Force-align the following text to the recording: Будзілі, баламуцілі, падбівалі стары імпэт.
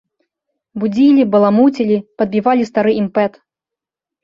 Будзілі, 0.83 1.21
баламуцілі, 1.35 1.97
падбівалі 2.23 2.67
стары 2.73 2.91
імпэт. 3.03 3.33